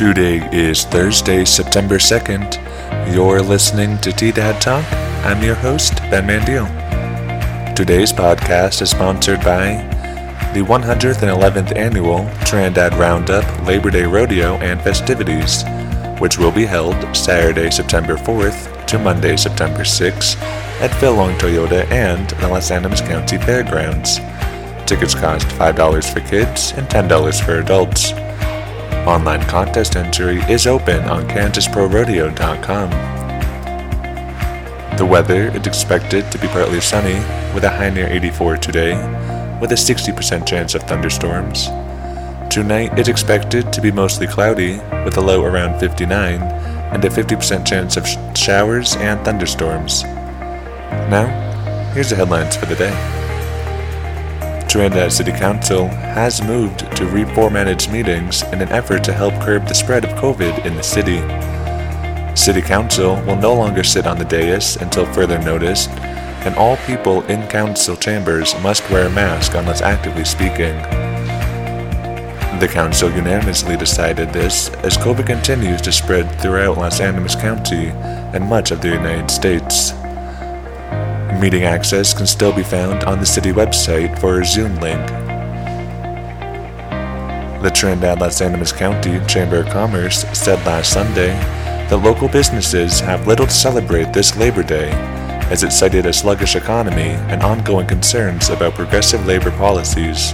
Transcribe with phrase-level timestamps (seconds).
[0.00, 3.14] Today is Thursday, September 2nd.
[3.14, 4.90] You're listening to T Dad Talk.
[5.26, 6.64] I'm your host, Ben Mandiel.
[7.76, 9.74] Today's podcast is sponsored by
[10.54, 15.64] the 111th annual Trinidad Roundup Labor Day Rodeo and festivities,
[16.18, 20.40] which will be held Saturday, September 4th to Monday, September 6th
[20.80, 24.16] at Phil Long Toyota and the Las Animas County Fairgrounds.
[24.86, 28.14] Tickets cost $5 for kids and $10 for adults.
[29.06, 32.90] Online contest entry is open on kansasprorodeo.com.
[34.98, 37.14] The weather is expected to be partly sunny
[37.54, 38.92] with a high near 84 today,
[39.58, 41.68] with a 60% chance of thunderstorms.
[42.50, 47.66] Tonight is expected to be mostly cloudy with a low around 59 and a 50%
[47.66, 50.02] chance of sh- showers and thunderstorms.
[51.08, 51.26] Now,
[51.94, 53.19] here's the headlines for the day.
[54.70, 59.66] Trinidad City Council has moved to reformat its meetings in an effort to help curb
[59.66, 61.18] the spread of COVID in the city.
[62.36, 65.88] City Council will no longer sit on the dais until further notice,
[66.46, 70.76] and all people in council chambers must wear a mask unless actively speaking.
[72.60, 78.48] The council unanimously decided this as COVID continues to spread throughout Las Animas County and
[78.48, 79.79] much of the United States.
[81.38, 85.06] Meeting access can still be found on the city website for a Zoom link.
[87.62, 91.28] The Trinidad Las Animas County Chamber of Commerce said last Sunday
[91.88, 94.90] that local businesses have little to celebrate this Labor Day,
[95.50, 100.32] as it cited a sluggish economy and ongoing concerns about progressive labor policies.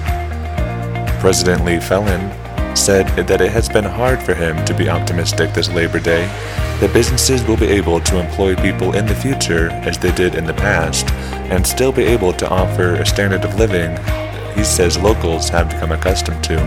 [1.20, 2.45] President Lee Fellen
[2.76, 6.26] said that it has been hard for him to be optimistic this Labor Day
[6.80, 10.44] that businesses will be able to employ people in the future as they did in
[10.44, 11.08] the past
[11.50, 13.96] and still be able to offer a standard of living
[14.56, 16.58] he says locals have become accustomed to.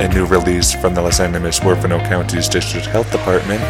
[0.00, 3.60] A new release from the Las Animas Huerfano County's District Health Department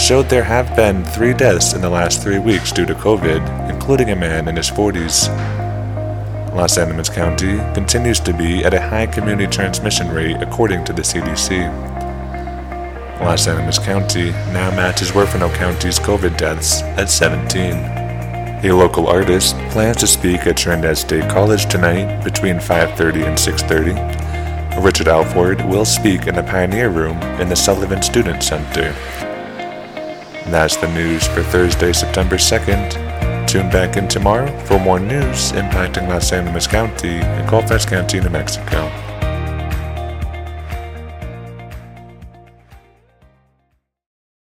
[0.00, 4.10] showed there have been three deaths in the last three weeks due to COVID, including
[4.10, 5.28] a man in his 40s.
[6.54, 11.02] Las Animas County continues to be at a high community transmission rate according to the
[11.02, 11.68] CDC.
[13.20, 17.74] Las Animas County now matches Huerfano County's COVID deaths at 17.
[18.64, 23.94] A local artist plans to speak at Trinidad State College tonight between 5:30 and 6:30.
[24.82, 28.92] Richard Alford will speak in the Pioneer Room in the Sullivan Student Center.
[30.46, 32.98] That's the news for Thursday, September 2nd.
[33.50, 38.30] Tune back in tomorrow for more news impacting Las Animas County and Colfax County, New
[38.30, 38.99] Mexico.